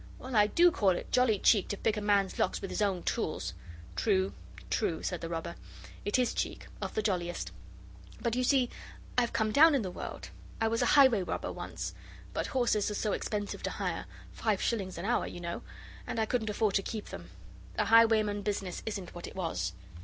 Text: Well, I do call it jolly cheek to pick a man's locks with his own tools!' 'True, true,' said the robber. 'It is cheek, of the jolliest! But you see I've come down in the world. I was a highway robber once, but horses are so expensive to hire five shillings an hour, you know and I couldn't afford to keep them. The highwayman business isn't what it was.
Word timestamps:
Well, 0.17 0.35
I 0.35 0.47
do 0.47 0.71
call 0.71 0.97
it 0.97 1.11
jolly 1.11 1.37
cheek 1.37 1.67
to 1.67 1.77
pick 1.77 1.95
a 1.95 2.01
man's 2.01 2.39
locks 2.39 2.59
with 2.59 2.71
his 2.71 2.81
own 2.81 3.03
tools!' 3.03 3.53
'True, 3.95 4.33
true,' 4.71 5.03
said 5.03 5.21
the 5.21 5.29
robber. 5.29 5.55
'It 6.05 6.17
is 6.17 6.33
cheek, 6.33 6.65
of 6.81 6.95
the 6.95 7.03
jolliest! 7.03 7.51
But 8.19 8.35
you 8.35 8.43
see 8.43 8.71
I've 9.15 9.31
come 9.31 9.51
down 9.51 9.75
in 9.75 9.83
the 9.83 9.91
world. 9.91 10.31
I 10.59 10.69
was 10.69 10.81
a 10.81 10.87
highway 10.97 11.21
robber 11.21 11.51
once, 11.51 11.93
but 12.33 12.47
horses 12.47 12.89
are 12.89 12.95
so 12.95 13.11
expensive 13.13 13.61
to 13.61 13.69
hire 13.69 14.07
five 14.31 14.59
shillings 14.59 14.97
an 14.97 15.05
hour, 15.05 15.27
you 15.27 15.39
know 15.39 15.61
and 16.07 16.19
I 16.19 16.25
couldn't 16.25 16.49
afford 16.49 16.73
to 16.73 16.81
keep 16.81 17.09
them. 17.09 17.29
The 17.77 17.85
highwayman 17.85 18.41
business 18.41 18.81
isn't 18.87 19.13
what 19.13 19.27
it 19.27 19.35
was. 19.35 19.73